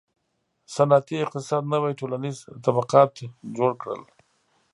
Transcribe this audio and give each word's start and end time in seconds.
•صنعتي 0.75 1.15
اقتصاد 1.23 1.63
نوي 1.73 1.93
ټولنیز 1.99 2.37
طبقات 2.65 3.11
جوړ 3.57 3.71
کړل. 3.81 4.01